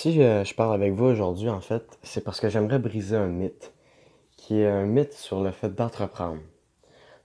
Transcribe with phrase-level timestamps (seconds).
[0.00, 3.74] Si je parle avec vous aujourd'hui, en fait, c'est parce que j'aimerais briser un mythe,
[4.36, 6.38] qui est un mythe sur le fait d'entreprendre.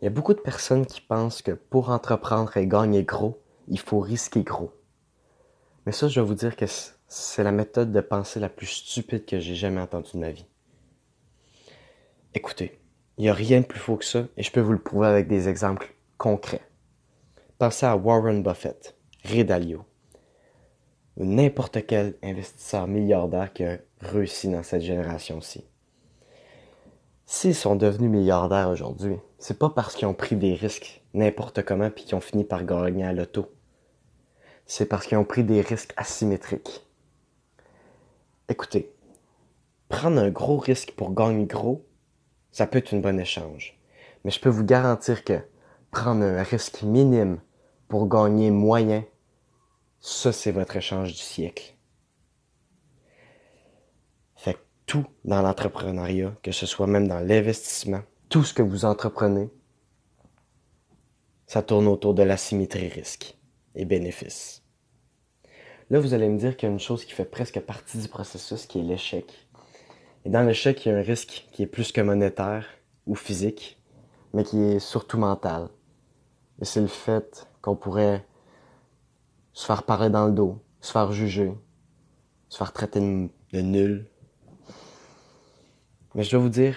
[0.00, 3.78] Il y a beaucoup de personnes qui pensent que pour entreprendre et gagner gros, il
[3.78, 4.72] faut risquer gros.
[5.84, 6.64] Mais ça, je dois vous dire que
[7.08, 10.46] c'est la méthode de pensée la plus stupide que j'ai jamais entendue de ma vie.
[12.32, 12.80] Écoutez,
[13.18, 15.08] il n'y a rien de plus faux que ça, et je peux vous le prouver
[15.08, 16.62] avec des exemples concrets.
[17.58, 19.44] Pensez à Warren Buffett, Ray
[21.16, 25.64] n'importe quel investisseur milliardaire qui a réussi dans cette génération-ci.
[27.26, 31.90] S'ils sont devenus milliardaires aujourd'hui, c'est pas parce qu'ils ont pris des risques n'importe comment
[31.90, 33.52] puis qu'ils ont fini par gagner à l'auto.
[34.66, 36.86] C'est parce qu'ils ont pris des risques asymétriques.
[38.48, 38.92] Écoutez,
[39.88, 41.84] prendre un gros risque pour gagner gros,
[42.50, 43.78] ça peut être une bonne échange.
[44.24, 45.40] Mais je peux vous garantir que
[45.90, 47.40] prendre un risque minime
[47.88, 49.04] pour gagner moyen,
[50.02, 51.76] ça c'est votre échange du siècle.
[54.34, 59.48] Fait tout dans l'entrepreneuriat, que ce soit même dans l'investissement, tout ce que vous entreprenez,
[61.46, 63.38] ça tourne autour de la symétrie risque
[63.74, 64.62] et bénéfice.
[65.90, 68.08] Là, vous allez me dire qu'il y a une chose qui fait presque partie du
[68.08, 69.46] processus, qui est l'échec.
[70.24, 72.66] Et dans l'échec, il y a un risque qui est plus que monétaire
[73.06, 73.78] ou physique,
[74.32, 75.68] mais qui est surtout mental.
[76.60, 78.24] Et c'est le fait qu'on pourrait
[79.52, 81.52] se faire parler dans le dos, se faire juger,
[82.48, 84.06] se faire traiter de nul.
[86.14, 86.76] Mais je dois vous dire,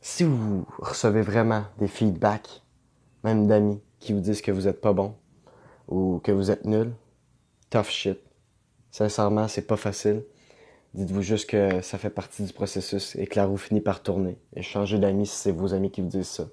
[0.00, 2.62] si vous recevez vraiment des feedbacks,
[3.24, 5.14] même d'amis, qui vous disent que vous êtes pas bon
[5.88, 6.92] ou que vous êtes nul,
[7.70, 8.18] tough shit.
[8.90, 10.24] Sincèrement, c'est pas facile.
[10.94, 14.38] Dites-vous juste que ça fait partie du processus et que la roue finit par tourner.
[14.54, 16.48] Et changez d'amis si c'est vos amis qui vous disent ça.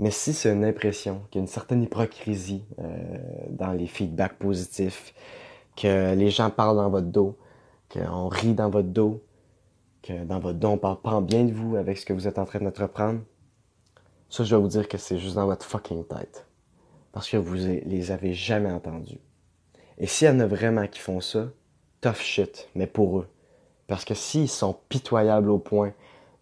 [0.00, 3.18] Mais si c'est une impression, qu'il y a une certaine hypocrisie euh,
[3.58, 5.14] dans les feedbacks positifs,
[5.76, 7.36] que les gens parlent dans votre dos,
[7.90, 9.22] qu'on rit dans votre dos,
[10.02, 12.38] que dans votre dos on parle pas bien de vous avec ce que vous êtes
[12.38, 13.20] en train d'entreprendre,
[14.28, 16.46] ça je dois vous dire que c'est juste dans votre fucking tête.
[17.12, 19.18] Parce que vous les avez jamais entendus.
[19.98, 21.48] Et s'il y en a vraiment qui font ça,
[22.00, 23.28] tough shit, mais pour eux.
[23.86, 25.92] Parce que s'ils sont pitoyables au point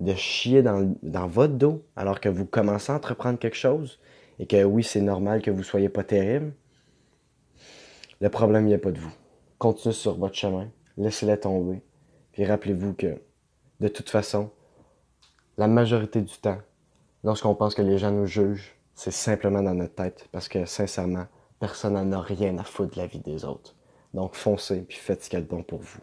[0.00, 3.98] de chier dans, dans, votre dos alors que vous commencez à entreprendre quelque chose
[4.38, 6.52] et que oui, c'est normal que vous soyez pas terrible,
[8.20, 9.12] le problème a pas de vous.
[9.58, 11.82] Continuez sur votre chemin, laissez-les tomber,
[12.32, 13.20] puis rappelez-vous que
[13.80, 14.50] de toute façon,
[15.58, 16.58] la majorité du temps,
[17.24, 21.26] lorsqu'on pense que les gens nous jugent, c'est simplement dans notre tête parce que sincèrement,
[21.60, 23.74] personne n'en a rien à foutre de la vie des autres.
[24.14, 26.00] Donc foncez puis faites ce qu'il y a de bon pour vous.